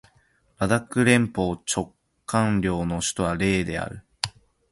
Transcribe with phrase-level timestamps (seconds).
[0.57, 1.93] ラダック連邦直
[2.25, 4.03] 轄領の首府はレーである